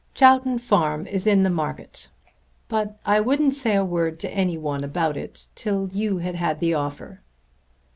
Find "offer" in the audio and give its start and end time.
6.73-7.21